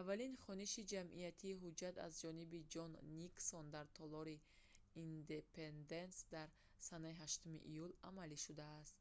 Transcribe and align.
аввалин 0.00 0.32
хониши 0.44 0.82
ҷамъиятии 0.94 1.58
ҳуҷҷат 1.62 1.96
аз 2.06 2.12
ҷониби 2.22 2.66
ҷон 2.74 2.90
никсон 3.18 3.64
дар 3.74 3.86
толори 3.98 4.42
индепенденс 5.04 6.16
дар 6.34 6.48
санаи 6.88 7.14
8 7.26 7.70
июл 7.70 7.92
амалӣ 8.08 8.36
шудааст 8.46 8.96